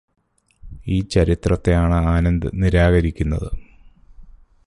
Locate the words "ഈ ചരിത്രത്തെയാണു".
0.87-1.97